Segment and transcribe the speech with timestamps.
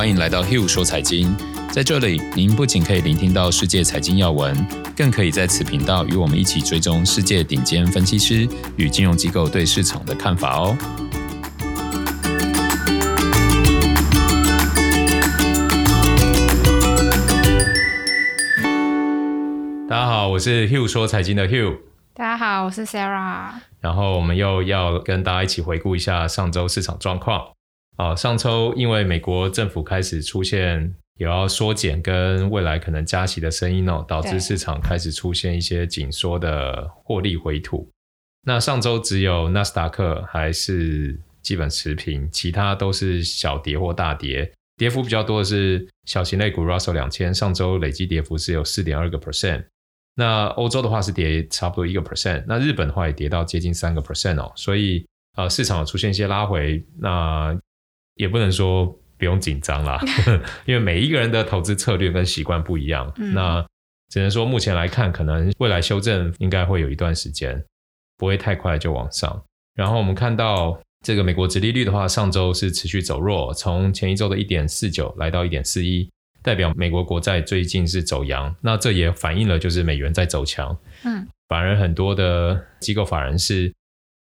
[0.00, 1.36] 欢迎来到 Hill 说财经。
[1.70, 4.56] 在这里，您不仅可以聆听到世界财经要闻，
[4.96, 8.48] 更可以在此频道与我们一起追踪世界顶尖分析师
[8.78, 10.74] 与金融机构对市场的看法哦。
[19.86, 21.76] 大家好，我是 Hill 说财经的 Hill。
[22.14, 23.50] 大家好，我是 Sarah。
[23.82, 27.48] 然后我们又要跟大家一起回顾一下上周市场状况。
[28.00, 37.86] 啊，上周因为美国政府开始出现有要缩减跟未来可能加息的声音哦，导致市场开始出现一些紧缩的获利回吐。
[38.46, 49.62] 那上周只有纳斯达克还是基本持平，其他都是小跌或大跌，跌幅比较多的是小型类股 Russell 两千，上周累计跌幅是有四点二个 percent。
[50.14, 55.06] 那欧洲的话是跌差不多一个 percent，那日本的话也跌到接近三个 percent 哦，所以
[55.36, 57.54] 呃市场有出现一些拉回，那。
[58.20, 59.98] 也不能说不用紧张啦，
[60.66, 63.10] 因为每一个人的投资策略跟习惯不一样。
[63.16, 63.66] 嗯、那
[64.10, 67.64] 只能说目前来看，可能未来修正应该会有一段时间，
[68.18, 69.42] 不会太快就往上。
[69.74, 76.10] 然后我们看到这个美国殖利率的话，上周是持续走弱，从前一周的一点四九来到一点四一，
[76.42, 78.54] 代表美国国债最近是走阳。
[78.60, 80.76] 那这也反映了就是美元在走强。
[81.04, 83.72] 嗯，反而很多的机构法人是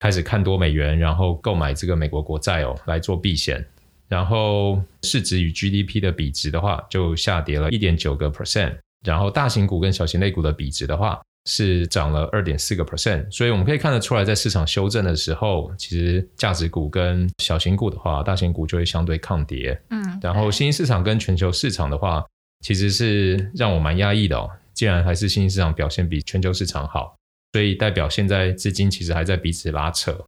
[0.00, 3.64] 开始看多美元，然后购买这个美国国债哦来做避险。
[4.08, 8.76] 然后市值与 GDP 的比值的话，就下跌了一点九个 percent。
[9.04, 13.30] 然后大型股跟小型类股的比值的话，是涨了二点四个 percent。
[13.30, 19.80] 所以我们可以看得出来，在市场修正的时候，其实价值股跟小型股的话，大型股就会相对抗跌。
[19.90, 20.18] 嗯。
[20.20, 22.24] 然后新兴市场跟全球市场的话，
[22.64, 24.50] 其实是让我蛮压抑的哦。
[24.74, 27.14] 竟然还是新兴市场表现比全球市场好，
[27.52, 30.24] 所以代表现在资金其实还在彼此拉扯。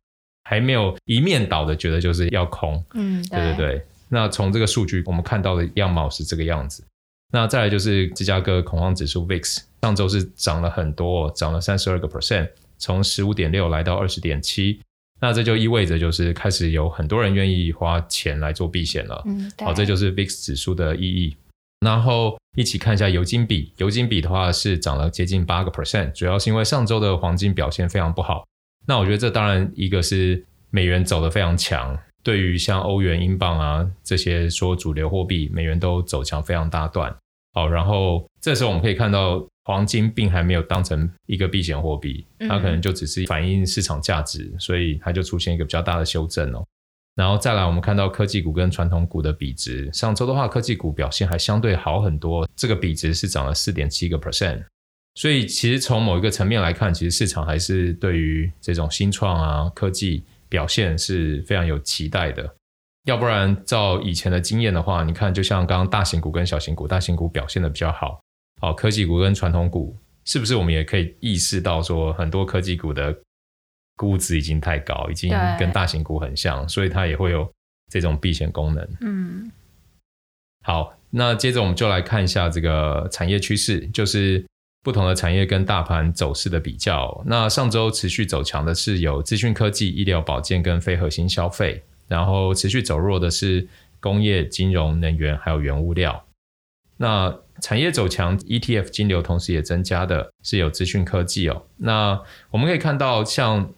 [0.51, 3.87] 还没有一面倒的觉得就是要空，嗯，对对对。
[4.09, 6.83] 那从这个数据我们看到的样貌是这个样子。
[7.33, 14.81] 那再来就是芝加哥恐慌指数 VIX，上周是涨了很多，涨了三十二个 percent，从十五点六来到二十点七。
[15.21, 19.22] 那这就意味着就是开始有很多人愿意花钱来做避险了。
[19.27, 21.37] 嗯，好，这就是 VIX 指数的意义。
[21.87, 28.44] 然后一起看一下油金比，油金比的话是涨了接近八个 percent，主要是因为上周的黄金表现非常不好。
[28.86, 37.14] 那我觉得这当然一个是美元走得非常强，对于像欧元、英镑啊这些说主流货币，美元都走强非常大段。
[37.52, 46.64] 好，然后这时候我们可以看到黄金并还没有当成一个避险货币，它可能就只是反映市场价值，所以它就出现一个比较大的修正哦。
[47.16, 54.64] 然后再来，我们看到科技股跟传统股的比值，上周的话科技股表现还相对好很多，这个比值是涨了四点七个 percent。
[55.20, 62.54] 所以，其实从某一个层面来看，其实市场还是对于这种新创啊、科技表现是非常有期待的。
[63.04, 68.19] 要不然，照以前的经验的话，你看，就像刚刚大型股跟小型股，大型股表现的比较好，
[68.62, 69.94] 好，科技股跟传统股，
[70.25, 73.14] 是不是我们也可以意识到说，很多科技股的
[73.97, 75.28] 估值已经太高，已经
[75.59, 77.47] 跟大型股很像，所以它也会有
[77.92, 78.88] 这种避险功能。
[79.03, 79.53] 嗯，
[80.64, 84.42] 好，那接着我们就来看一下这个产业趋势，就是。
[84.82, 93.68] 不同的产业跟大盘走势的比较，那上周持续走强的是有资讯科技、医疗保健跟非核心消费，然后持续走弱的是
[94.00, 96.24] 工业、金融、能源还有原物料。
[96.96, 101.66] 那产业走强，ETF 金流同时也增加的是有资讯科技哦。
[101.76, 102.18] 那
[102.50, 103.70] 我们可以看到，像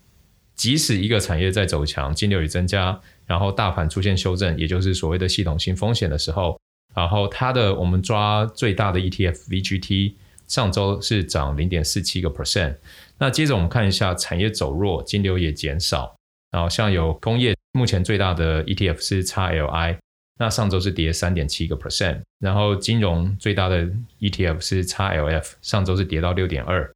[0.54, 6.56] 即使一个产业在走强，金流也增加，然后大盘出现修正，也就是所谓的系统性风险的时候，
[6.94, 10.12] 然后它的我们抓最大的 ETF VGT。
[10.52, 12.76] 上周是涨零点四七个 percent，
[13.16, 16.14] 那接着我们看一下产业走弱，金流也减少。
[16.50, 19.96] 然后像有工业，目前最大的 ETF 是 XLI，
[20.38, 22.20] 那上周是跌三点七个 percent。
[22.38, 23.90] 然后金融最大的
[24.20, 26.92] ETF 是 XLF，上周是跌到六点二。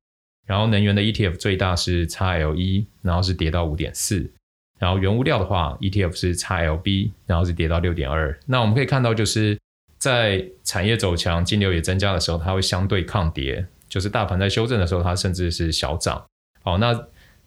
[0.47, 4.31] 然后能源的 ETF 最大是 XLE，然后是跌到五点四。
[4.79, 8.39] 然后原物料的话，ETF 是 XLB，然后是跌到六点二。
[8.45, 9.59] 那我们可以看到就是。
[9.99, 16.25] 在产业走强、金流也增加的时候，它会相对抗跌，就是大盘在修正的时候，它甚至是小涨。
[16.63, 16.93] 好，那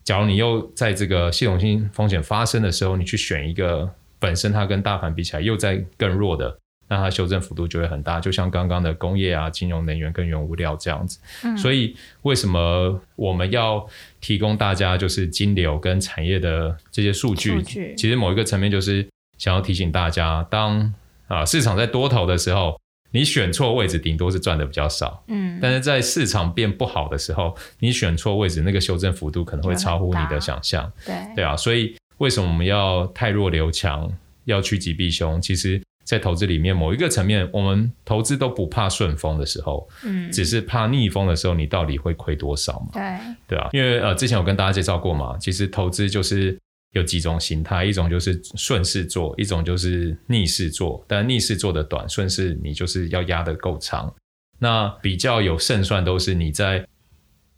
[0.04, 6.58] 假如你又在这个系统性风险发生的时候，你去选一个本身它跟大盘比起来又在更弱的，
[6.88, 8.20] 那它修正幅度就会很大。
[8.20, 11.20] 就像刚刚的工业啊、金融、能源跟原物料这样子。
[11.44, 11.56] 嗯。
[11.56, 13.86] 所以为什么我们要
[14.20, 17.52] 提供大家就是金流跟产业的这些数据？
[17.52, 17.94] 数据。
[17.96, 19.08] 其实某一个层面就是
[19.38, 20.92] 想要提醒大家，当
[21.30, 22.78] 啊，市场在多头的时候，
[23.12, 25.24] 你选错位置，顶多是赚的比较少。
[25.28, 30.92] 嗯，但是在市场变不好的时候，你选错位置，那个修正幅度可能会超乎你的想象。
[31.06, 34.12] 对，对啊，所以为什么我们要汰弱留强，
[34.46, 35.42] 要趋吉避凶？
[35.42, 42.88] 其实在投资里面某一个层面，我们投资都不怕顺风的时候，嗯，只是怕逆风的时候，你到底会亏多少嘛？
[42.94, 43.02] 对，
[43.48, 46.58] 对啊，因为呃，之前有跟大家介绍过嘛，其实投资就是
[46.92, 51.04] 有几种形态，一种就是顺势做，一种就是逆势做。
[51.08, 54.14] 但逆势做的短，顺势你就是要压得够长。
[54.58, 56.86] 那比较有胜算都是你在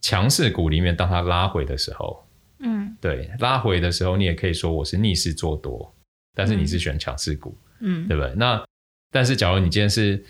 [0.00, 2.24] 强势股里面，当它拉回的时候，
[2.60, 5.94] 嗯，对，拉回的时候，你也可以说我是逆势做多，
[6.34, 7.50] 但是你是选强势股。
[7.50, 8.32] 嗯嗯，对不对？
[8.36, 8.64] 那
[9.10, 10.24] 但是，假如你今天是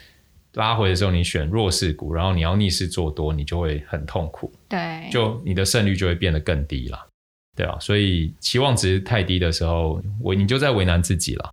[0.54, 4.50] 拉回的时候，你选弱势股，然后你要逆势做多，你就会很痛苦。
[4.70, 7.08] 对，就你的胜率就会变得更低了，
[7.56, 7.76] 对啊。
[7.80, 11.50] 所以期望值太低的时候，我你就在为难自己了，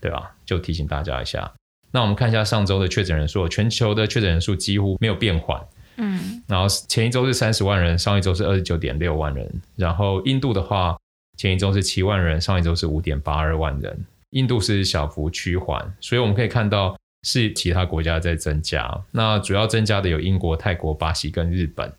[0.00, 0.34] 对吧？
[0.44, 1.52] 就提醒大家一下。
[1.90, 5.66] 那我们看一下上周的确诊人数，全球的确诊人数几乎没有变缓。
[5.96, 9.50] 嗯，然后前一周是三十万人，上一周是二十九点六万人。
[9.74, 10.96] 然后印度的话，
[11.36, 14.06] 前一周是七万人，上一周是五点八二万人。
[14.30, 19.02] 印度是小幅趋缓，所以我们可以看到是其他国家在增加。
[19.10, 21.90] 那主要增加的有英国、泰国、巴西跟日本。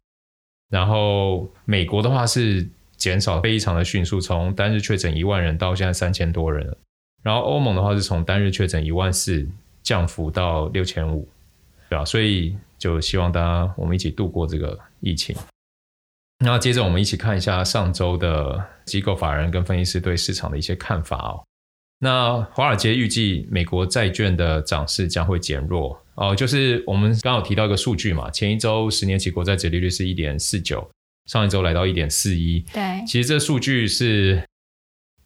[0.69, 2.69] 然后美国的话是
[2.99, 6.77] 减少非常的迅速，从单日确诊一万人到现在三千多人。
[7.23, 9.47] 然后欧盟的话是从单日确诊一万四
[9.81, 11.27] 降幅到六千五，
[11.89, 12.05] 对吧？
[12.05, 15.35] 所以就希望大家我们一起度过这个疫情。
[16.45, 21.43] 那接着我们一起看一下上周的机构法人跟分析师对市场的一些看法哦。
[21.99, 30.89] 那华尔街预计美国债券的涨势将会减弱哦，就是我们刚好提到一个数据嘛，前一周十年期国债殖利率是一点四九，
[31.29, 34.43] 上一周来到一点四一，对，其实这数据是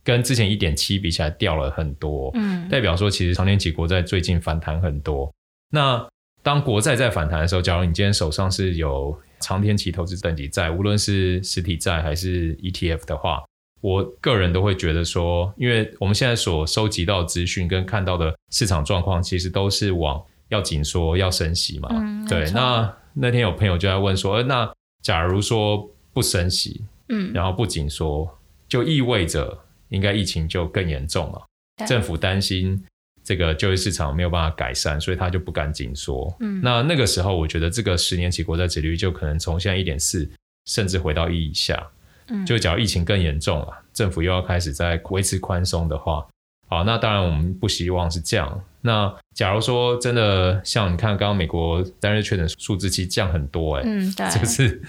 [0.04, 5.34] 跟之前一点七比起来掉了很多，嗯，代表说其实长年期国债最近反弹很多。
[5.72, 6.06] 那
[6.44, 13.42] 当国债在反弹的时候，假如你今天手上是有长天期投资等级债，无论是实体债还是 ETF 的话。
[13.80, 21.90] 我个人都会觉得说，因为我们现在所收集到的资讯跟看到的市场状况，其实都是往要紧缩、要升息嘛。
[21.92, 22.50] 嗯，对。
[22.52, 24.72] 那那天有朋友就在问说，呃，那
[25.02, 28.30] 假如说不升息，嗯，然后不紧缩，
[28.68, 29.58] 就意味着
[29.90, 31.44] 应该疫情就更严重了。
[31.88, 32.82] 政府担心
[33.24, 36.34] 这个就业市场没有办法改善，所以他就不敢紧缩。
[36.40, 40.30] 嗯，那那个时候，我觉得这个十年期国债殖利率就可能从现在一点四，
[40.66, 41.90] 甚至回到一以下。
[42.28, 46.26] 嗯就假如疫情更严重了，政府又要开始在维持宽松的话，
[46.70, 48.64] 好，那当然我们不希望是这样。
[48.80, 54.82] 那假如说真的像你看刚刚美国单日确诊数字其实降很多，欸，哎，嗯，对，就是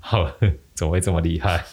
[0.00, 0.28] 好，
[0.74, 1.64] 怎么会这么厉害？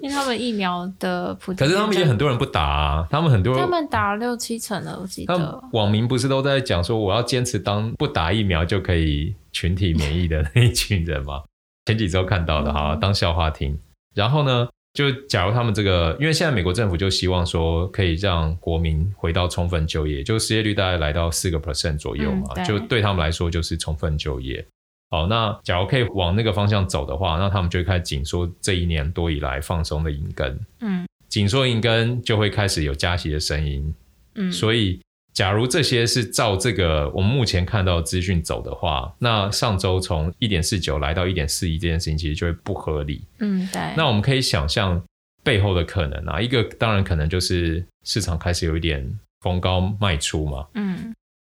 [0.00, 5.64] 因为他们疫苗的普及，可是他们也很多人不打啊，他们很多人，他们打了六七成了，我记得。
[5.72, 11.42] 网民不是都在讲说，我要坚持当不打疫苗就可以群体免疫的那一群人吗？
[11.86, 13.78] 前几周看到的，哈，当笑话听。
[14.14, 24.64] 然后呢，就假如他们这个，因为现在美国政府就希望说可以让国民回到充分就业，就失业率大概来到四个 percent 左右嘛，嗯、对就对他们来说就是充分就业。
[25.10, 33.94] 好，那假如可以往那个方向走的话，那他们就会开始紧缩这一年多以来放松的银根，嗯，紧缩银根就会开始有加息的声音，
[34.34, 35.00] 嗯，所以。
[35.36, 43.22] 假如这些是照这个我们目前看到的资讯走的话，那上周从一点四九来到一点四一这件事情其实就会不合理。
[43.40, 43.92] 嗯，对。
[43.98, 44.98] 那我们可以想象
[45.44, 49.06] 背后的可能啊，一个当然可能就是市场开始有一点
[49.42, 50.66] 逢高卖出嘛。
[50.72, 51.14] 嗯，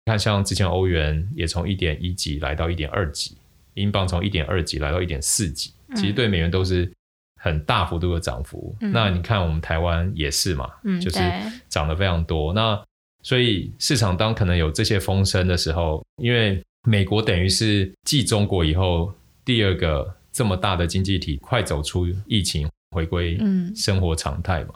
[0.09, 3.37] 看像之前欧元也从一点一几来到一点二几，
[3.75, 6.91] 英镑从一点二几来到一点四几，其实对美元都是
[7.39, 8.75] 很大幅度的涨幅。
[8.81, 11.19] 嗯，那你看我们台湾也是嘛，嗯，就是
[11.67, 12.51] 涨得非常多。
[12.53, 12.81] 那
[13.21, 19.13] 所以市场当可能有这些风声的时候，因为美国等于是继中国以后
[19.45, 23.37] 第二个这么大的经济体，快走出疫情，回归
[23.75, 24.73] 生活常态嘛。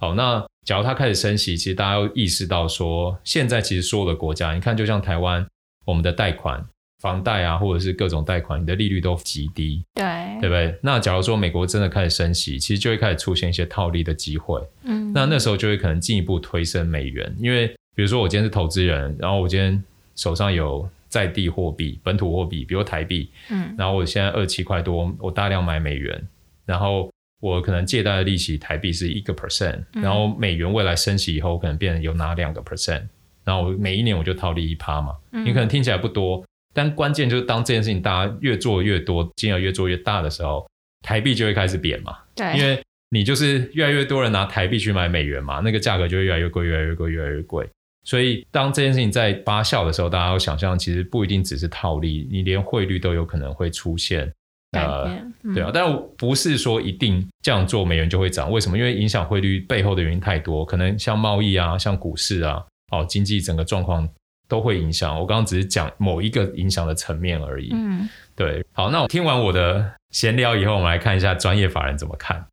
[0.00, 5.46] 好，那假如它开始升息，其实大家要意识到说，现在其实所有的国家，你看就像台湾，
[5.84, 6.64] 我们的贷款、
[7.00, 10.04] 房贷啊，或者是各种贷款，你的利率都极低，对，
[10.40, 10.74] 对不对？
[10.82, 17.72] 那假如说美国真的开始升息，其实就会开始出现一些套利的机会，嗯，那那时候就会可能进一步推升美元，因为。
[17.96, 19.82] 比如说我今天是投资人，然后我今天
[20.14, 26.28] 手上有在地货币、本土货币，比如台币，嗯，然后我现在二七块多，我大量买美元，
[26.64, 27.09] 然后
[27.40, 33.02] 我可能借贷的利息台币是一个 percent，然后美元未来升息以后可能变成有拿两个 percent，
[33.44, 40.66] 然后每一年我就套利一趴嘛，你可能听起来不多，但关键就是当这件事情大家越做越多，金额越做越大的时候，
[41.02, 42.80] 台币就会开始贬嘛，对，因为
[43.10, 47.68] 你就是越来越多人拿台币去买美元嘛，那个价格就会越来越贵，越来越贵，越来越贵。
[48.04, 54.32] 所以，当这件事情在发酵的时候，大家要想象，其实不一定只是套利，你连汇率都有可能会出现
[54.72, 58.50] 呃，嗯、对啊，但不是说一定这样做美元就会涨。
[58.50, 58.76] 为什么？
[58.76, 64.08] 因为影响汇率背后的原因太多，可能像贸易啊，像股市啊，哦，经济整个状况
[64.48, 65.18] 都会影响。
[65.18, 67.70] 我刚刚只是讲某一个影响的层面而已。
[67.72, 68.64] 嗯，对。
[68.72, 72.46] 好，那我听完我的闲聊以后，我们来看一下专业法人怎么看。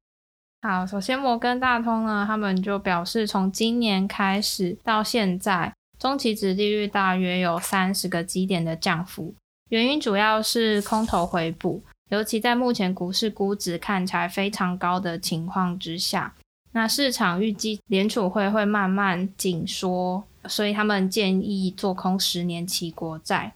[0.61, 9.33] 好，首先摩根大通呢，他们就表示，从今年开始到现在，中期值利率大约有三十个基点的降幅，
[9.69, 16.33] 原因主要是空头回补，尤其在目前股市估值看起来非常高的情况之下，
[16.71, 23.53] 那市场预计联储会会慢慢紧缩，所以他们建议做空十年期国债。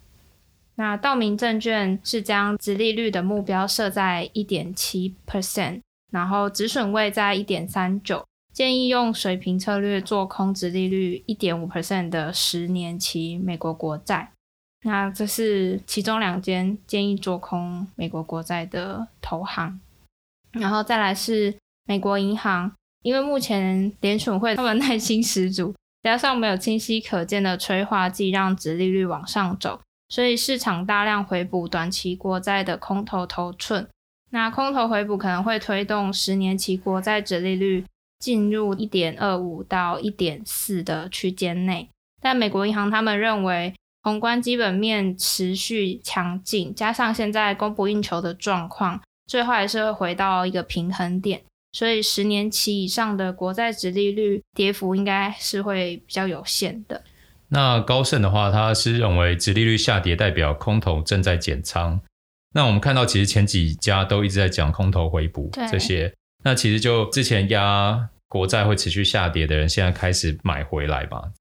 [0.76, 5.82] 那道明证券是将殖利率的目标设在一点七 percent。
[6.12, 14.34] 然后止损位在一点三九，建议用水平策略做空殖利率一点五 percent 的十年期美国国债。
[14.84, 19.80] 那这是其中两间建议做空美国国债的投行。
[20.52, 22.72] 然后再来是美国银行，
[23.04, 25.74] 因为目前联储会他们耐心十足，
[26.04, 33.88] 加上没有清晰可见的催化剂让殖利率往上走，所以市场大量回补短期国债的空头头寸。
[34.32, 37.86] 那空头回补可能会推动十年期国债殖利率
[38.20, 41.90] 进入一点二五到一点四的区间内，
[42.22, 43.74] 但美国银行他们认为
[44.04, 51.42] 宏观基本面持续强劲，加上现在供不应求的状况，最后还是会回到一个平衡点，
[51.74, 57.04] 所以十年期以上的国债殖利率跌幅应该是会比较有限的。
[57.50, 62.00] 那高盛的话，他是认为殖利率下跌代表空头正在减仓。
[62.54, 66.14] 那我们看到，其实前几家都一直在讲空头回补这些。
[66.44, 71.32] 那其实就之前压国债会持续下跌的人，现在开始买回来吧。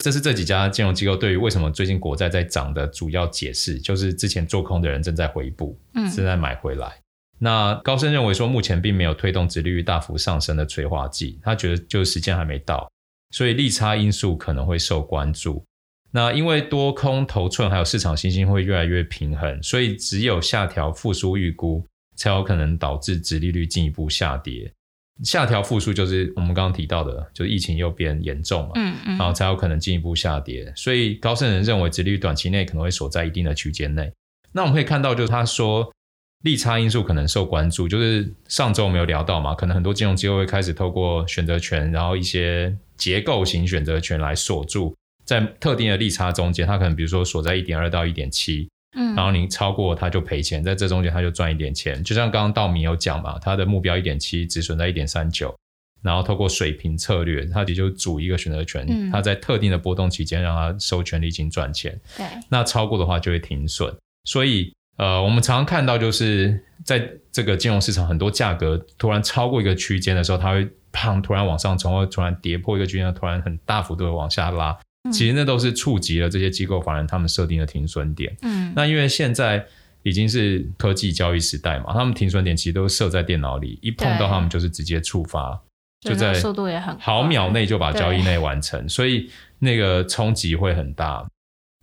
[0.00, 6.88] 这是这几家金融机构对于为什么最近国债在涨的主要解释，就是之前做空的人正在回补，嗯正在买回来。
[6.88, 7.02] 嗯、
[7.38, 12.90] 那高盛认为说，目前并没有推动殖利率大幅上升的催化剂，他觉得就是时间还没到，
[13.30, 15.62] 所以利差因素可能会受关注。
[16.12, 24.72] 那因为多空头寸还有市场信心会越来越平衡，所以只有下调复苏预估，才有可能导致殖利率进一步下跌。
[25.24, 30.72] 下调复苏就是我们刚刚提到的，就是疫情又变严重嘛，嗯嗯，然后才有可能进一步下跌。
[30.74, 34.10] 所以高盛人认为殖利率短期内可能会锁在一定的区间内。
[34.52, 35.92] 那我们可以看到，就是他说
[36.42, 44.94] 利差因素可能受关注，就是上周我们有聊到嘛，可能很多金融机构会开始透过选择权，然后一些结构型选择权来锁住。
[45.26, 52.02] 在特定的利差中间，它可能比如说锁在一点二到一点七，嗯，然后你超过它就赔钱，在这中间它就赚一点钱。
[52.02, 55.54] 就像刚刚道明有讲嘛，它的目标一点七，止损在一点三九，
[56.02, 63.94] 然后透过水平策略，它也就组一个选择权，嗯，它在特定的波动期间让它收权利金赚钱，对，那超过的话就会停损。
[64.24, 74.76] 所以呃，我们常常看到就是在这个金融市场，很多价格突然超过一个区间的时候，它会砰突然往上冲，或突然跌破一个区间，突然很大幅度的往下拉。
[75.12, 78.36] 其实那都是触及了这些机构法人他们设定的停损点。
[78.42, 79.64] 嗯，那因为现在
[80.02, 85.58] 已经是科技交易时代嘛，他们停损点其实都设在电脑里，一碰到他们就是直接触发，
[86.00, 91.26] 就在速度也很毫秒内就把交易内完成，所以那个冲击会很大。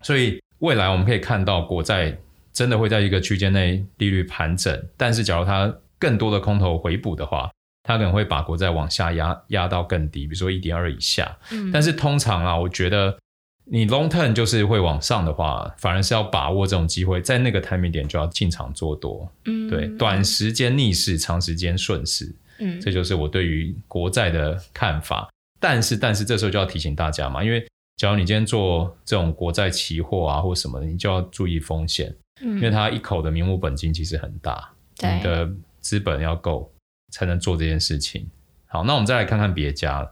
[0.04, 2.16] 所以未来我们可以看到国债
[2.54, 7.50] 真的会在一个区间内利率盘整，但是假如它更多的空头回补的话。
[7.88, 11.38] 它可能会把国债往下压，压到更低，比如说一点二以下。
[11.52, 13.18] 嗯，但是通常啊，我觉得
[13.64, 19.32] 你 long term 就是会往上的话，反而是要把握这种机会，在那个 timing 点就要进场做多。
[19.46, 22.36] 嗯，对，短时间逆势，长时间顺势。
[22.60, 25.30] 嗯，这就是我对于国债的看法。
[25.60, 27.66] 但是，但是这时候就要提醒大家嘛，因为
[27.96, 32.14] 假如你今天做这种国债期货啊，或什么的，你就要注意风险。
[32.42, 34.70] 嗯，因为它一口的名目本金其实很大，
[35.02, 36.70] 你的资本要够。
[37.12, 38.30] 才能做这件事情。
[38.66, 40.12] 好，那我们再来看看别家。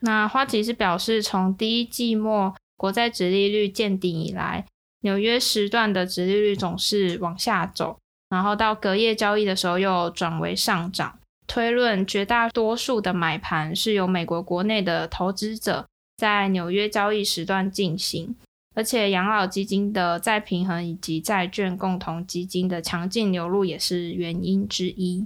[0.00, 4.64] 那花旗是表示，从第一季末国债殖利率见顶以来，
[5.00, 7.98] 纽约时段的殖利率总是往下走，
[8.28, 11.18] 然后到隔夜交易的时候又转为上涨。
[11.46, 15.86] 推论绝大多数的买盘是由美国国内的投资者
[16.16, 18.34] 在纽约交易时段进行，
[18.74, 25.24] 而且养老基金的再平衡以及债券共同基金的强劲流入也是原因之一。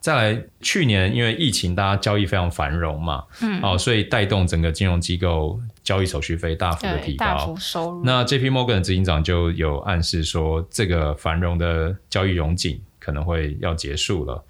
[0.00, 8.04] 再来，去年因为疫情，大家交易非常繁荣嘛，嗯，哦，所以带动整个金融机构交易手续费大幅的提高，大幅收入。
[8.04, 14.44] 那 JP Morgan 的执行长就有暗示说，这个繁荣的交易融景可能会要结束了，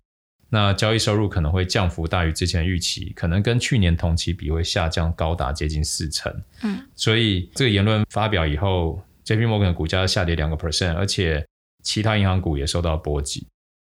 [0.50, 6.30] 那交易收入可能会降幅大于之前的预期，可能跟去年同期比会下降高达接近四成，
[6.64, 11.42] 嗯，所以这个言论发表以后，JP Morgan 股价下跌两个 percent，而且
[11.82, 13.46] 其他银行股也受到波及。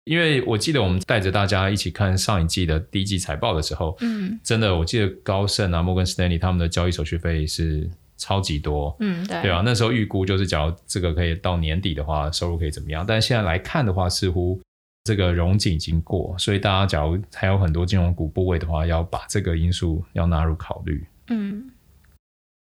[0.07, 8.97] 因为我记得我们带着大家一起看上一季的第一季财报的时候，嗯，真的，我记得高盛啊、摩根士丹利他们的交易手续费是超级多。
[9.01, 13.05] 嗯，对，对啊，那时候预估就是，假如这个可以到年底的话，收入可以怎么样？
[13.05, 14.61] 但现在来看的话，似乎
[15.03, 21.05] 这个融景已经过，所以大家假如还有很多金融股部位的话，要把这个因素要纳入考虑。
[21.31, 21.69] 嗯，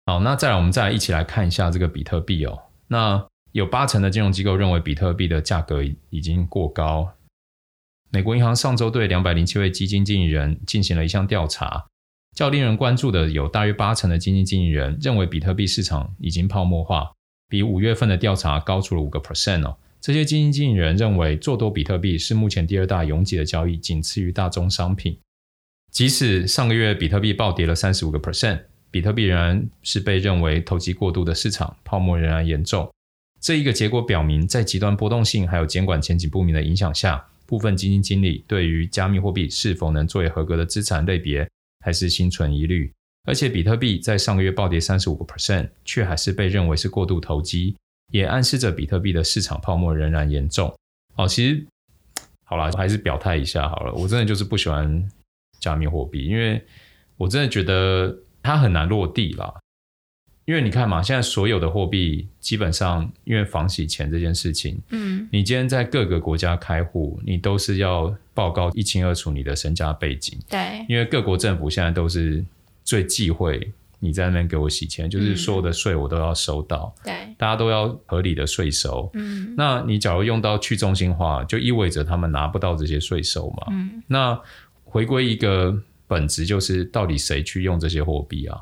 [0.07, 2.59] 好，那再来，我们再来一起来看一下这个比特币哦。
[2.89, 3.23] 那
[3.53, 7.13] 有八成的金融机构认为比特币的价格已经过高。
[8.15, 11.85] 美国银行上周对两百零七位基金经理人进行了一项调查，
[12.37, 17.11] 较令人关注的有大约八成的基金经理人认为比特币市场已经泡沫化，
[17.49, 19.77] 比五月份的调查高出了五个 percent 哦。
[20.01, 25.19] 这些基金经理人认为做多比特币是目前第二大拥挤的交易，仅次于大宗商品。
[25.91, 28.61] 即使上个月比特币暴跌了三十五个 percent，
[28.93, 32.89] 比特币仍然是被认为投机过度的市场，泡沫仍然严重。
[33.41, 37.27] 这一个结果表明，在极端波动性还有监管前景不明的影响下。
[37.47, 41.49] 部分基金经理对于加密货币是否能作为合格的资产类别，
[41.85, 42.93] 还是心存疑虑。
[43.27, 47.75] 而且，比特币在上个月暴跌三十五个 percent，却还是被认为是过度投机，
[48.13, 50.75] 也暗示着比特币的市场泡沫仍然严重。
[51.17, 51.67] 哦，其实
[52.45, 53.93] 好啦，还是表态一下好了。
[53.95, 55.11] 我真的就是不喜欢
[55.59, 56.63] 加密货币，因为
[57.17, 59.55] 我真的觉得它很难落地啦。
[60.47, 72.45] 因为你看嘛，现在所有的货币基本上，因为防洗钱这件事情，嗯，你今天在各个国家开户，你都是要报告一清二楚你的身家背景，对，因为各国政府现在都是
[72.85, 84.39] 最忌讳你在那边给我洗钱，就是所有的税我都要收到，对，大家都要合理的税收，嗯，那你假如用到去中心化，就意味着他们拿不到这些税收嘛，嗯，那
[84.85, 85.75] 回归一个
[86.07, 88.61] 本质，就是到底谁去用这些货币啊？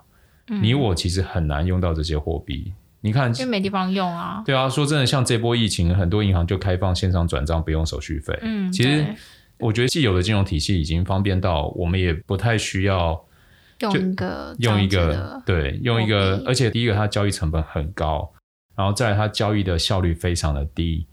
[0.48, 4.42] 你我其实很难用到这些货币，你看，因为没地方用啊。
[4.44, 8.38] 对啊，说真的，像这波疫情，很多银行就开放线上转账，不用手续费。
[8.42, 9.06] 嗯，其实
[9.58, 13.24] 我觉得既有的金融体系已经方便到，我们也不太需要
[13.80, 18.32] 用一个用一个对用一个，而且第一个它交易成本很高，
[18.76, 21.06] 然后再来它交易的效率非常的低，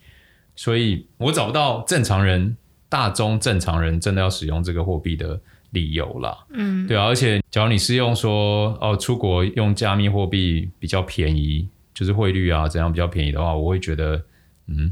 [0.55, 5.39] 所以我找不到正常人、大宗正常人真的要使用这个货币的
[5.71, 14.23] 理由啦，嗯，对啊，而且假如你是用说哦，出国用加密货币比较便宜，就是汇率啊怎样比较便宜的话，我会觉得，
[14.67, 14.91] 嗯，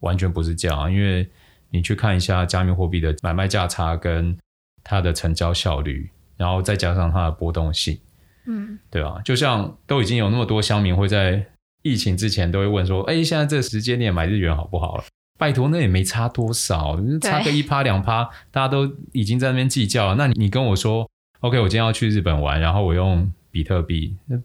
[0.00, 1.28] 完全不是这样啊，因为
[1.70, 4.36] 你去看一下加密货币的买卖价差跟
[4.84, 7.98] 它的成交效率，然后再加上它的波动性，
[8.46, 11.44] 嗯，对啊，就像都已经有那么多乡民会在
[11.82, 15.04] 疫情之前都会问说，哎，现在这个时间点买日元好不好了？
[15.42, 20.14] 拜托，那也没差多少，差个一趴两趴，大家都已经在那边计较了。
[20.14, 24.36] 那你跟我说，OK，我今天要去日本玩，然后我用比特币，那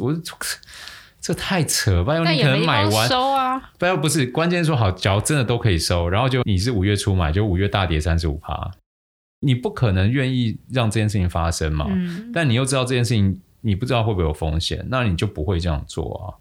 [0.00, 0.12] 我
[1.22, 8.72] 这太扯，拜托你可能买完收啊，拜托不是，关键说好，假如真的都可以收，然后就你是五月初买，就五月大跌三十五趴，
[9.42, 11.86] 你不可能愿意让这件事情发生嘛？
[11.90, 16.34] 嗯，但你又知道这件事情，你不知道会不会有风险，那你就不会这样做啊，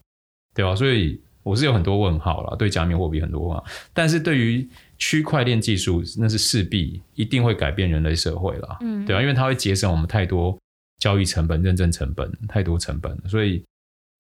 [0.55, 0.75] 对吧？
[0.75, 1.21] 所以。
[1.49, 10.55] 我是有很多问号了，对加密货币很多问号，但是对于区块链技术，那是势必一定会改变人类社会了，嗯，对啊，因为它会节省我们太多
[10.99, 13.63] 交易成本、认证成本，太多成本，所以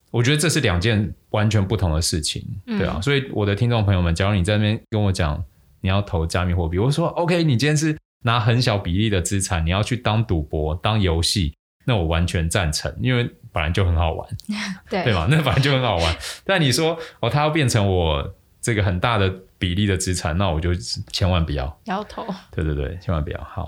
[0.09, 5.43] 我觉得这是两件完全不同的事情，对啊，嗯，所以我的听众朋友们，假如你在那边跟我讲
[5.81, 11.53] 你要投加密货币，我说 OK，你今天是拿很小比例的资产，你要去当赌博、当游戏，
[11.85, 13.29] 那我完全赞成，因为。
[13.51, 14.29] 本来就很好玩，
[14.89, 15.27] 对对吧？
[15.29, 16.15] 那本来就很好玩。
[16.45, 20.73] 但你说哦，它要变成我这个很大的比例的资产，那我就
[21.11, 22.25] 千万不要摇头。
[22.51, 23.43] 对对对，千万不要。
[23.43, 23.67] 好，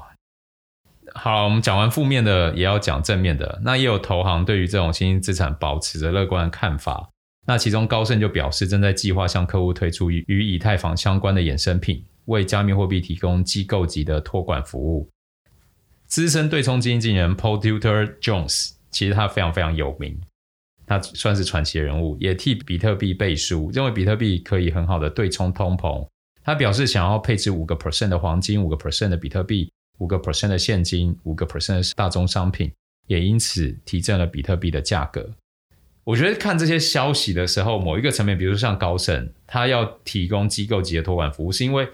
[1.14, 3.60] 好，我们讲完负面的，也要讲正面的。
[3.64, 7.10] 那也有投行对于这种新兴资产保持着乐观的看法。
[7.48, 15.10] 那其中高盛就表示，正在计划向客户推出与以太坊相关的衍生品，为加密货币提供机构级的托管服务。
[16.06, 18.74] 资深对冲基金经理人 Paul Tudor Jones。
[18.92, 20.20] 其实他非常非常有名，
[20.86, 26.06] 他算是传奇人物，也替比特币背书，认为比特币可以很好的对冲通膨。
[26.44, 32.72] 他表示想要配置五个 percent 的黄金，五个 percent 的比特币，五个 percent 的现金，五个 percent 的大宗商品，
[33.08, 35.30] 也因此提振了比特币的价格。
[36.04, 41.88] 我觉得看这些消息的时候，某一个层面，比如说像高盛，他要提供机构级的托管服务，是因为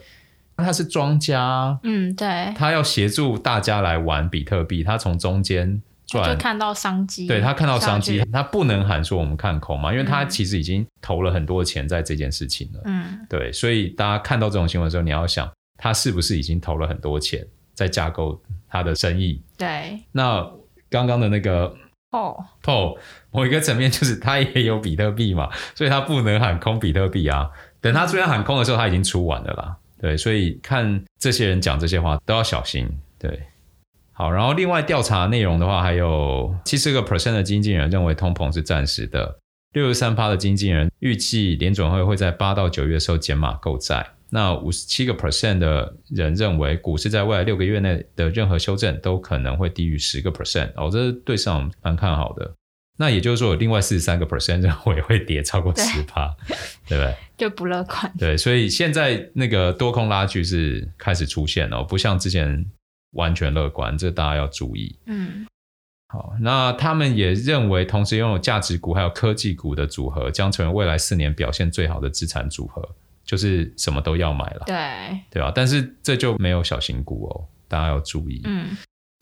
[0.56, 5.84] 他是庄家，嗯，对，他要协助大家来玩比特币，他从中间。
[6.08, 12.82] 就看到商机，对，他看到商机，他不能喊说我们看空嘛，因为他其实已经投了很多钱在这件事情了。
[12.86, 19.44] 嗯，对，所以大家看到这种新闻的时候，你要想他是不是已经投了很多钱在架构他的生意？
[19.58, 20.00] 对。
[20.14, 20.50] 那
[20.90, 21.76] 刚刚的那个
[22.10, 22.98] Paul，Paul
[23.32, 27.50] 某一个层面就是他也有比特币嘛，所以他不能喊空比特币啊。
[27.82, 29.76] 等他虽然喊空的时候，他已经出完了啦。
[30.00, 32.88] 对，所以看这些人讲这些话都要小心。
[33.20, 33.46] 对。
[34.18, 39.38] 好，然后另外调查内容的话，还有七十个 percent 的经纪人认为通膨是暂时的，
[39.74, 44.04] 六十三趴的经纪人预计联准会会在八到九月的时候减码购债。
[44.32, 52.52] 那五十七个 percent 的人认为，股市在未来六个月内的任何修正都可能会低于十个 percent，哦，这是对上蛮看好的。
[52.98, 57.16] 那也就是说，有另外四十三个 percent 认为会跌超过十趴，对，对不对？
[57.38, 58.12] 就不乐观。
[58.18, 62.66] 对，所以现在那个多空拉锯是开始出现了，不像之前
[63.18, 64.98] 完全乐观，这大家要注意。
[65.06, 65.46] 嗯，
[66.08, 72.96] 好，那他们也认为，同时拥有价值股还有科技股的组合，将成为未来四年表现最好的资产组合。
[73.26, 75.52] 就是什么都要买了，对对吧？
[75.54, 78.40] 但是这就没有小型股哦，大家要注意。
[78.46, 78.70] 嗯，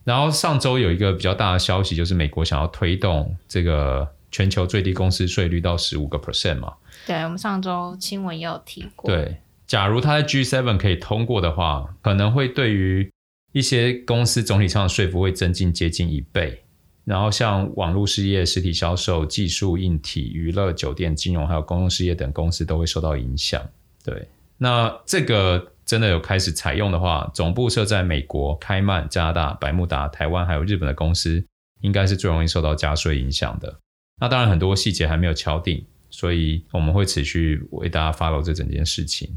[0.03, 6.71] 然后上周有一个比较大的消息，就是美国想要推动这个全球最低公司税率到十五个 percent 嘛。
[7.07, 9.09] 对，我们上周新闻也有提过。
[9.09, 13.11] 对，假如它在 G7 可以通过的话，可能会对于
[13.55, 16.61] 一些公司总体上的税负会增进接近一倍。
[17.05, 23.65] 然后像网络事业、实体销售、技术、硬体、娱乐、酒店、金融还有公用事业等公司都会受到影响。
[24.03, 31.41] 对，那这个真的有开始采用的话，总部设在美国、开曼、加拿大、百慕达、台湾还有日本的公司，
[31.79, 33.79] 应该是最容易受到加税影响的。
[34.19, 39.29] 那当然很多细节还没有敲定，所以我们会持续为大家 follow 这整件事情。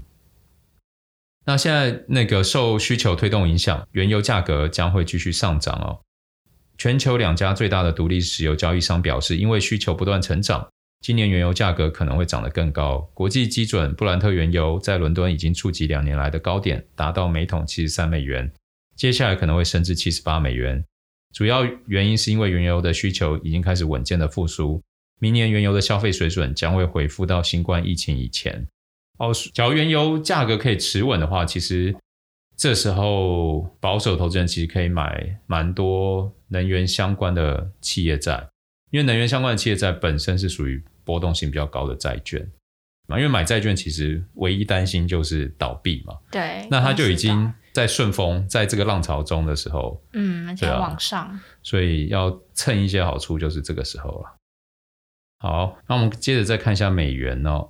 [1.48, 5.98] 那现在那个受需求推动影响，原油价格将会继续上涨哦。
[6.76, 10.68] 全球两家最大的独立石油交易商表示，因为需求不断成长。
[11.00, 12.98] 今年原油价格可能会涨得更高。
[13.14, 18.52] 国际基准布兰特原油在伦敦已经触及两年来的高点，达到每桶七十三美元，
[18.94, 20.84] 接下来可能会升至七十八美元。
[21.32, 24.82] 主要原因是因为原油的需求已经开始稳健的复苏，
[25.18, 28.68] 明年原油的消费水准将会恢复到新冠疫情以前。
[29.18, 31.94] 哦，假如原油价格可以持稳的话，其实
[32.56, 38.48] 这时候保守投资人其实可以买蛮多能源相关的企业债。
[38.90, 42.40] 因为能源相关的企业债本身是属于波动性比较高的债券
[43.06, 46.16] 嘛，因为买债券其实唯一担心就是倒闭嘛。
[46.30, 54.36] 对，那它就已经在顺风，在这个浪潮中的时候，嗯，在往上，啊，所以要蹭一些好处就是这个时候了。
[55.40, 57.68] 好，那我们接着再看一下美元哦。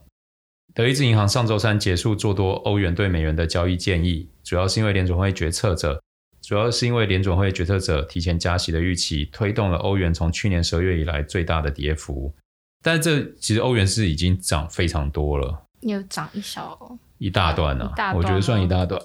[0.78, 6.00] 德意志银行上周三结束做多欧元兑美元的交易建议，主要是因为联准会决策者。
[6.40, 12.32] 主要是因为联准会决策者提前加息的预期，推动了欧元从去年十二月以来最大的跌幅。
[12.80, 19.02] 但是这其实欧元是已经涨非常多了，有涨一小一大段呢、啊，我觉得算一大段，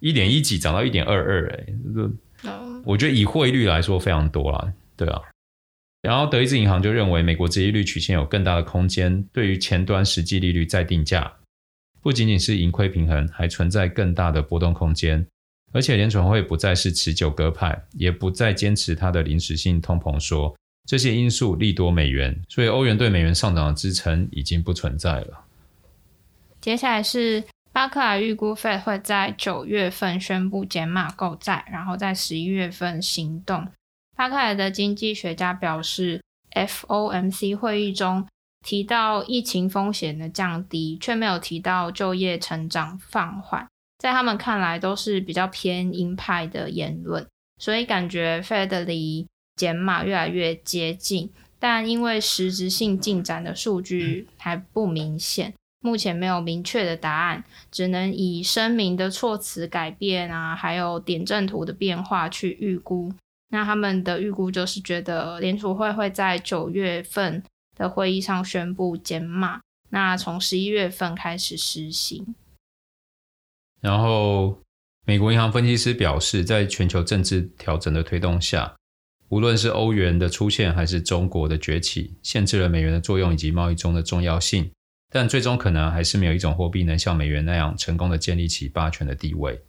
[0.00, 2.10] 一点一几涨到一点二二，哎，这个
[2.84, 5.22] 我觉得以汇率来说非常多了，对啊。
[6.04, 11.32] 然后德意志银行就认为，美国殖利率曲线有更大的空间，对于前端实际利率再定价，
[12.02, 15.26] 不仅仅是盈亏平衡，还存在更大的波动空间。
[15.72, 20.54] 而且联准会不再是持久鸽派，也不再坚持它的临时性通膨说，
[20.86, 25.46] 这些因素利多美元，所以欧元对美元上涨的支撑已经不存在了。
[26.60, 33.66] 接下来是巴克莱预估 Fed 会在九月份宣布减码购债，然后在十一月份行动。
[34.16, 36.22] 巴克莱的经济学家表示
[36.52, 38.26] ，FOMC 会议中
[38.64, 43.66] 提到疫情风险的降低，却没有提到就业成长放缓。
[43.98, 47.26] 在他们看来都是比较偏鹰派的言论，
[47.58, 63.12] 所以感觉 Fed 离减码越来越接近，但因为实质性进展的数据还不明显，目前没有明确的答案，只能以声明的措辞改变啊，还有点阵图的变化去预估。
[63.50, 67.42] 那他们的预估就是觉得联储会会在九月份
[67.76, 72.34] 的会议上宣布减码，那从十一月份开始实行。
[73.80, 74.58] 然后，
[75.06, 78.74] 美国银行分析师表示，在全球政治调整的推动下，
[79.28, 84.70] 无论是欧元的出现，还是中国的崛起，限制了美元的作用以及贸易中的重要性。
[85.10, 89.62] 但最终可能还是没有一种货币能像美元那样成功的建立起霸权的地位。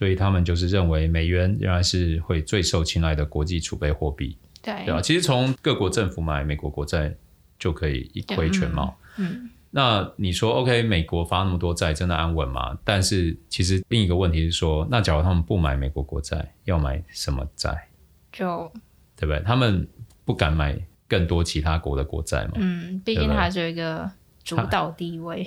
[0.00, 4.34] 所以他们就是认为，美元仍然是会最受青睐的国际储备货币。
[4.62, 5.00] 对，对吧？
[5.02, 7.14] 其实从各国政府买美国国债
[7.58, 8.96] 就可以一窥全貌。
[9.18, 9.28] 嗯。
[9.30, 12.76] 嗯那你说，OK，美国发那么多债，真的安稳吗？
[12.82, 17.86] 但是其实另一个问题是说，那假如他们不买美国国债，要买什么债？
[18.32, 18.72] 就
[19.16, 19.40] 对不对？
[19.44, 19.86] 他们
[20.24, 22.54] 不敢买更多其他国的国债嘛？
[22.56, 24.10] 嗯，毕竟它还是有一个
[24.42, 25.46] 主导地位。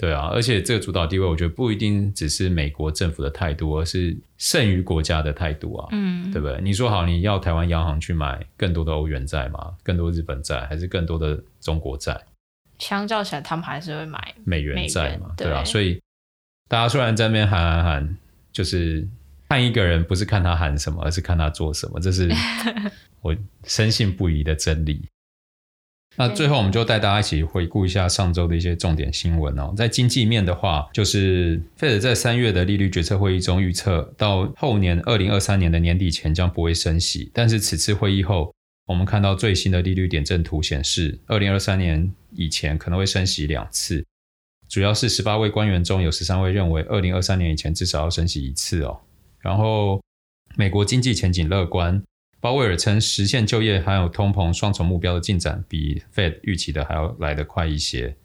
[0.00, 5.88] 对啊，而且这个主导地位，我觉得不一定只是美国政府的态度，而是剩余国家的态度啊。
[5.92, 6.58] 嗯，对不对？
[6.62, 9.74] 你说好，你要台湾央行去买更多的欧元债吗？
[9.82, 12.18] 更多日本债，还是更多的中国债？
[12.78, 16.00] 相较起来，他们还是会买美元债嘛，对，对啊，所以
[16.66, 18.16] 大家虽然在那边喊喊喊，
[18.50, 19.06] 就是
[19.50, 22.26] 看一个人不是看他喊什么，而是看他做什么，这是
[23.20, 25.06] 我深信不疑的真理。
[26.20, 29.72] 那最后，我们就带大家一起回顾一下上周的一些重点新闻哦。
[29.74, 37.30] 在经济面的话，就是 Fed 在三月的利率决策会议中预测，到后年二零二三年的年底前将不会升息。
[37.32, 38.54] 但是此次会议后，
[38.84, 44.04] 我们看到最新的利率点阵图显示，二零二三年以前可能会升息两次。
[44.68, 49.00] 主要是十八位官员中有十三位认为，二零二三年以前至少要升息一次哦。
[49.38, 49.98] 然后，
[50.54, 52.02] 美国经济前景乐观。
[52.40, 58.16] 鲍威尔称，实现就业还有通膨双重目标的进展比 Fed 预期的还要来得快一些。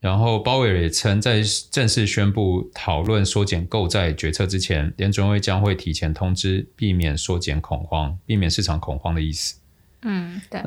[0.00, 9.58] 然后，鲍威尔也称，在正式宣布讨论缩减购债决策之前，联准会将会提前通知，避免缩减恐慌，避免市场恐慌的意思。
[10.02, 10.62] 嗯，对。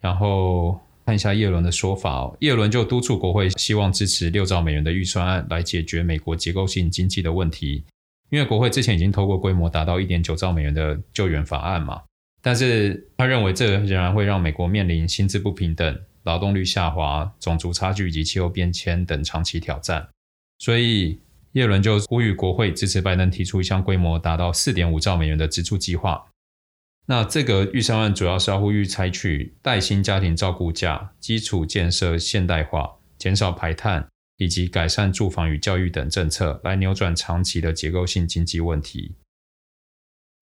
[0.00, 7.84] 然后看一下耶伦的说法哦，叶伦就督促国会，希望支持六兆美元的预算案来解决美国结构性经济的问题。
[8.30, 12.02] 因为国会之前已经透过规模达到一点九兆美元的救援法案嘛，
[12.42, 20.08] 但是他认为这仍然会让美国面临薪资不平等、劳动率下滑、种族差距以及气候变迁等长期挑战，
[20.58, 21.20] 所以
[21.52, 26.26] 耶伦就呼吁国会支持拜登提出一项规模达到四点五兆美元的支出计划。
[27.06, 34.08] 那这个预算案主要是要呼吁采取带薪家庭照顾假、基础建设现代化、减少排碳。
[34.38, 39.14] 以及改善住房与教育等政策，来扭转长期的结构性经济问题。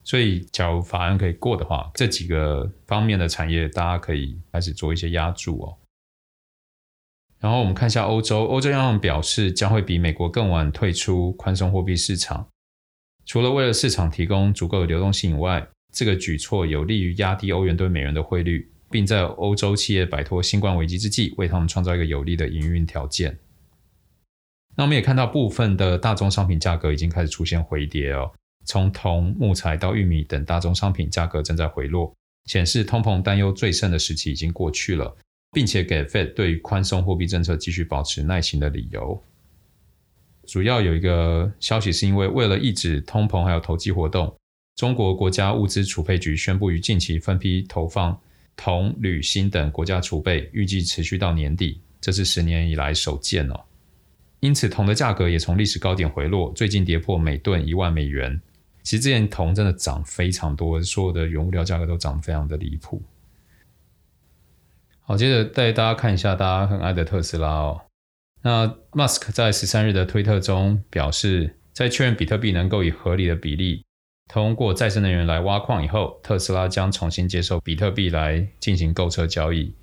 [0.03, 5.79] 所以，假如法案可以过的话，这几个方面的产业，大家可以开始做一些押注哦。
[7.41, 12.49] 然后我们看一下欧洲，欧洲央行表示将会比美国更晚退出宽松货币市场，
[13.25, 23.39] 除了为了市场提供足够的流动性以外，这个举措有利于压低欧元对美元的汇率，并在欧洲企业摆脱新冠危机之际，为他们创造一个有利的营运条件。
[24.77, 28.31] 那我们也看到部分的大宗商品价格已经开始出现回跌哦，
[28.65, 32.13] 从铜、木材到玉米等大宗商品价格正在回落，
[32.47, 35.17] 显示通膨担忧最盛的时期已经过去了，
[35.53, 39.23] 并且给 Fed 对于宽松货币政策继续保持耐心的理由。
[40.47, 44.35] 主要有一个消息是因为为了抑制通膨还有投机活动，
[44.77, 48.19] 中国国家物资储备局宣布于近期分批投放
[48.57, 53.61] 铜、铝、锌等国家储备，预计持续到年底，这是十年以来首见哦。
[54.45, 58.39] 因此，铜的价格也从历史高点回落，最近跌破每吨一万美元。
[58.83, 63.01] 其实之前铜真的涨非常多，所有的原物料价格都涨得非常的离谱。
[65.01, 67.81] 好，接着带大家看一下大家很爱的特斯拉哦。
[68.43, 73.83] 那 Musk 在十三日的推特中表示，在确认比特币能够以合理的比例
[74.29, 79.75] 通过再生能源来挖矿以后，特斯拉将重新接受比特币来进行购车交易。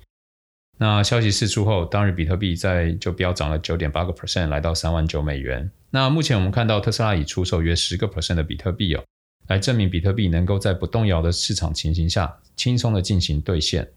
[0.82, 5.70] 那消息释出后，当日比特币在就飙涨了九点八个 percent，来到三万九美元。
[5.90, 9.04] 那目前我们看到特斯拉已出售约十个 percent 的比特币哦，
[9.46, 13.88] 来证明比特币能够在不动摇的市场情形下，轻松的进行兑现。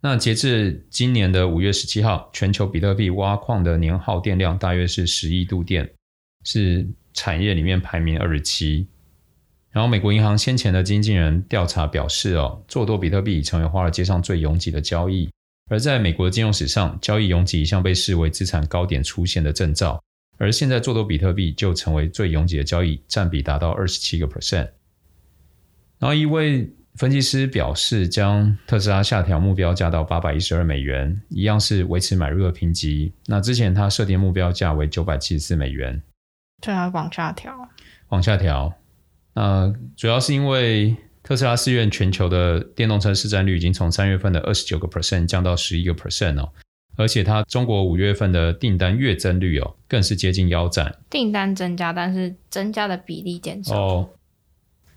[0.00, 5.88] 那截至今年的五月十七号，全球比特币挖矿的年耗电量大约是十亿度电，
[6.42, 8.88] 是产业里面排名二十七。
[9.70, 15.30] 然后美国银行先前的经纪人调查表示哦，做多比特币已成为华尔街上最拥挤的交易。
[15.70, 20.02] 而在美国的金融史上，交易拥挤一向被视为资产高点出现的征兆，
[20.36, 24.68] 而现在做多比特币就成为最拥挤的交易，占比达到二十七个 percent。
[26.00, 33.12] 然后一位分析师表示，将特斯拉下调目标价到八百一十二美元，一样是维持买入的评级。
[33.26, 36.02] 那之前他设定目标价为九百七十四美元，
[36.60, 37.54] 对啊，往下调，
[38.08, 38.74] 往下调。
[39.34, 40.96] 那主要是因为。
[41.30, 46.52] 特斯拉四月全球的电动车市占率已经从三月份的二十九个 percent 降到十一个 percent 哦，
[46.96, 50.92] 而且它中国五月份的订单月增率哦，更是接近腰斩。
[51.08, 53.80] 订单增加，但是增加的比例减少。
[53.80, 54.10] 哦，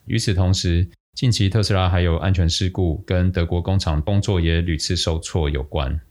[0.08, 6.02] 与此同时，近期特斯拉还有安全事故，跟德国工厂工作也屡次受挫有关。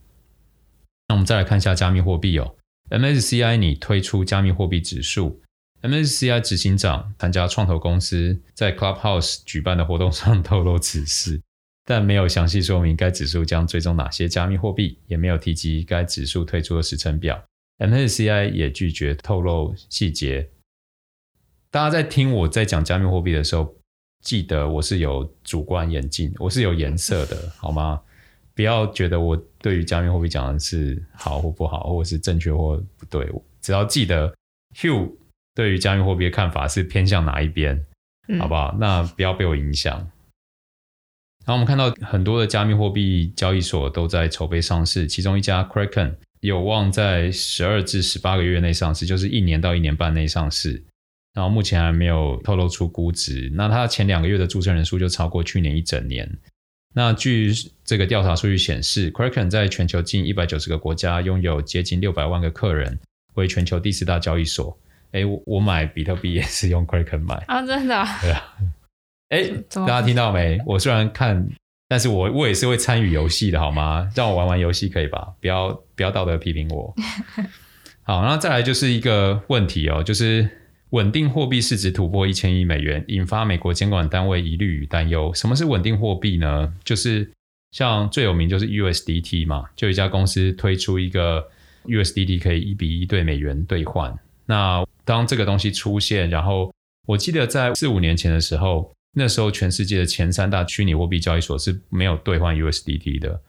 [1.08, 2.54] 那我们再来看一下加密货币哦
[2.90, 5.42] ，MSCI 你推出加密货币指数。
[5.82, 11.42] MSCI 执行长参加创投公司在 Clubhouse 举办的活动上透露此事，
[11.84, 17.42] 但没有详细说明该指数将追踪哪些加密货币，也没有提及该指数推出的时程表。
[17.78, 20.48] MSCI 也拒绝透露细节。
[21.68, 23.74] 大家在听我在讲加密货币的时候，
[24.22, 28.00] 记得我是有主观眼镜，我是有颜色的， 好吗？
[28.54, 33.28] 不要觉得我对于加密货币讲的是好或不好，或是正确或不对，
[33.60, 34.32] 只要记得
[34.76, 35.10] Hugh。
[35.54, 37.84] 对于加密货币的看法是偏向哪一边？
[38.28, 38.76] 嗯，好不好？
[38.78, 39.98] 那不要被我影响。
[41.44, 50.84] 然后我们看到很多的加密货币交易所都在筹备上市，其中一家 Kraken 有望在十二至十八个月内上市，就是一年到一年半内上市。
[51.34, 53.50] 然后目前还没有透露出估值。
[53.54, 56.30] 那它前两个月的注册人数就超过去年一整年。
[56.94, 57.52] 那据
[57.84, 63.00] 这个调查数据显示，Kraken 在全球近一百九十个国家拥有接近六百万个客人，
[63.34, 64.78] 为全球第四大交易所。
[65.12, 68.05] 哎，我买比特币也是用 Kraken 买啊，真的？
[68.20, 68.55] 对啊。
[69.29, 70.61] 哎，大家听到没？
[70.66, 71.48] 我虽然看，
[71.88, 74.11] 但是我我也是会参与游戏的，好吗？
[74.14, 75.33] 让我玩玩游戏可以吧？
[75.40, 76.94] 不要不要道德批评我。
[78.05, 80.48] 好，然后再来就是一个问题哦，就是
[80.90, 85.33] 稳定货币市值突破一千亿美元，引发美国监管单位疑虑与担忧。
[85.35, 86.75] 什么是稳定货币呢？
[86.85, 87.31] 就是
[87.70, 91.48] 像最有名就是 USDT 嘛，就一家公司推出一个
[91.85, 94.14] USDT 可以一比一兑美元兑换。
[94.44, 96.72] 那当这个东西出现，然后
[97.06, 98.92] 我记得在四五年前的时候。
[99.14, 103.42] 那时候，全世界的前三大虚拟货币交易所是没有兑换 USDT 的，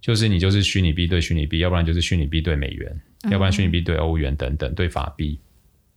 [0.00, 5.40] 就是你就是虚拟币兑虚拟币，要不然就是虚拟币兑美元，要不然虚拟币兑欧元等等兑法币。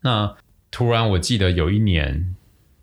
[0.01, 0.35] 那
[0.71, 2.35] 突然我记得有一年，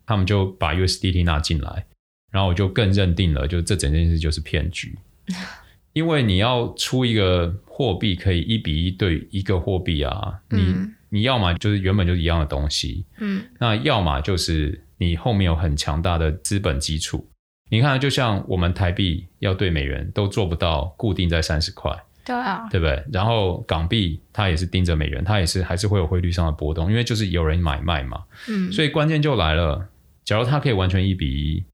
[0.06, 1.84] 他们就把 USDT 纳进来，
[2.30, 4.96] 然后我就更认定了，就这整件事就是骗局，
[5.92, 10.72] 因为你要出一个货币可以一比一兑一个货币啊，你
[11.12, 14.82] 你要么就是原本就是一样的东西，嗯，那要么就是。
[14.98, 17.28] 你后面有很强大的资本基础，
[17.70, 21.90] 你看，就像我们台币要兑美元都做不到固定在三十块，
[22.24, 23.02] 对啊，对不对？
[23.12, 29.88] 然后港币它也是盯着美元，它也是还是会有汇率上的波动，因为就是有人买卖嘛，嗯，所以关键就来了，
[30.24, 31.64] 假如它可以完全一比一，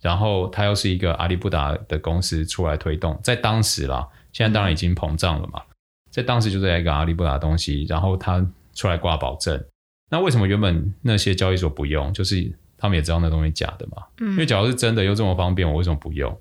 [0.00, 5.60] 然后它又是一个阿里不达的公司出来推动，在当时啦，现在当然已经膨胀了嘛，
[6.12, 8.46] 在当时就是一个阿里不达的东西，然后它
[8.78, 9.60] 出来挂保证，
[10.08, 12.12] 那为什么原本那些交易所不用？
[12.12, 16.40] 就是他们也知道那东西假的嘛，嗯，因为假如是真的又这么方便，我为什么不用？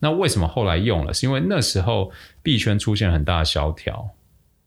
[0.00, 1.14] 那为什么后来用了？
[1.14, 4.10] 是因为那时候币圈出现很大的萧条，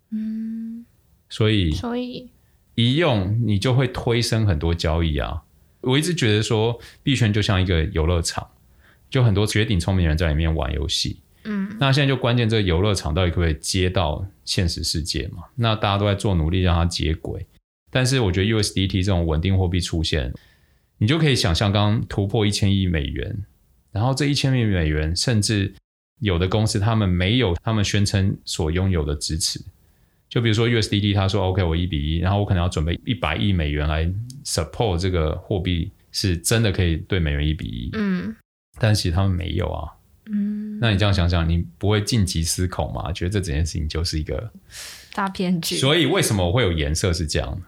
[0.10, 0.84] 嗯，
[1.30, 2.32] 所以所以
[2.74, 5.44] 一用你就会推升很多交易啊。
[5.82, 8.48] 我一直觉得说币圈就像一个游乐场，
[9.12, 15.44] 就很多绝顶聪明人在里面玩游戏，嗯，那现在就关键这个游乐场到底可不可以接到现实世界嘛？
[15.56, 17.46] 那大家都在做努力让它接轨，
[17.90, 20.34] 但是我觉得 USDT 这种稳定货币出现。
[20.98, 23.36] 你就可以想象，刚刚突破一千亿美元，
[23.92, 25.74] 然后这一千亿美元，甚至
[26.20, 29.60] 有的公司他们没有他们宣称所拥有的支持。
[30.30, 34.08] 就比如说 USDT，他说 OK，我一比一，然后我可能要准备一百亿美元来
[34.46, 37.90] support 这个货币，是真的可以兑美元一比一。
[37.94, 38.36] 嗯，
[38.80, 39.90] 但其实他们没有啊。
[40.32, 43.12] 嗯，那你这样想想，你不会晋级思恐吗？
[43.12, 44.52] 觉得这整件事情就是一个
[45.14, 45.76] 大骗局。
[45.78, 47.62] 所以为什么我会有颜色是这样？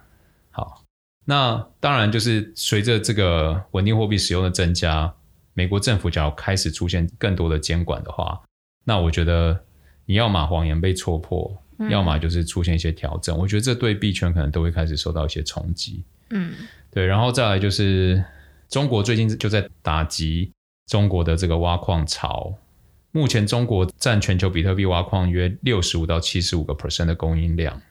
[0.52, 0.82] 好。
[1.26, 5.14] 那当然，就是随着这个稳定货币使用的增加，
[5.54, 8.42] 美国政府只要开始出现更多的监管的话，
[8.84, 9.64] 那我觉得
[10.06, 13.38] 你要么谎言被戳破，嗯、要么就是出现一些调整。
[13.38, 16.04] 我觉得这对币圈可能都会开始受到一些冲击。
[16.32, 16.54] 嗯，
[16.92, 17.06] 对。
[17.06, 18.22] 然后再来就是
[18.68, 20.52] 中国最近就在打击
[20.88, 22.56] 中国的这个挖矿潮。
[23.12, 27.82] 目前中国占全球比特币挖矿约六十五到七十五个 percent 的供应量。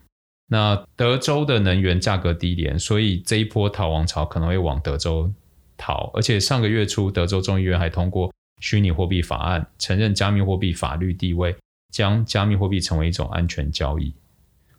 [0.49, 5.33] 那德州的能源价格低廉，所以这一波逃亡潮可能会往德州
[5.77, 6.11] 逃。
[6.15, 11.57] 而且上个月初，德州众议院还通过虚拟货币法案，承认加密货币法律地位，
[11.93, 14.13] 将加密货币成为一种安全交易。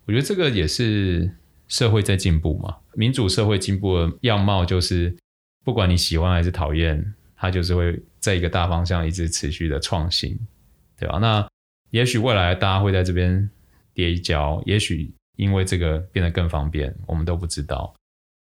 [0.06, 1.34] 我觉得这个也是
[1.70, 5.16] 社会在进步嘛，民主社会进步的样貌就是，
[5.64, 10.40] 不管你喜欢还是讨厌，它就是会在一个大方向一直持续的创新，
[10.98, 11.20] 对吧？
[11.20, 11.46] 那
[11.90, 13.50] 也许未来大家会在这边
[13.94, 15.14] 跌一跤，也许。
[15.36, 17.92] 因为这个变得更方便，我们都不知道，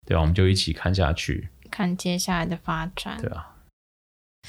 [0.06, 3.56] 对吧，我们就一起看下去，看接下来的发展，对啊。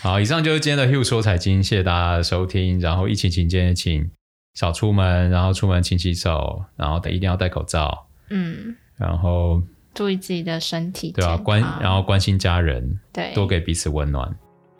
[0.01, 2.77] 好，以上就是今天的 Hugh 说财经，谢谢大家的收听。
[2.81, 4.11] 然后疫情期间，请
[4.53, 9.63] 少出门，然后出门勤洗手，然后一定要戴口罩，嗯，然后
[9.95, 14.29] 注意自己的身体，对啊，关然后关心家人，对，多给彼此温暖。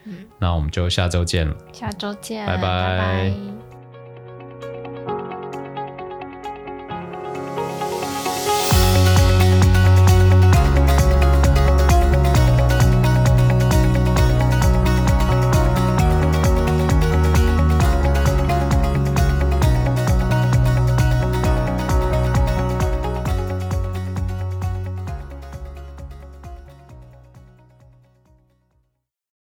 [0.04, 2.62] 嗯，那我们就下周见了，下周见，拜拜。
[2.62, 3.65] 拜拜。